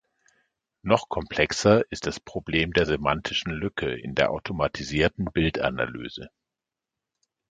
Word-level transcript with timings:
Noch 0.81 1.09
komplexer 1.09 1.83
ist 1.91 2.07
das 2.07 2.19
Problem 2.19 2.73
der 2.73 2.87
semantischen 2.87 3.51
Lücke 3.51 3.93
in 3.93 4.15
der 4.15 4.31
automatisierten 4.31 5.25
Bildanalyse. 5.25 6.31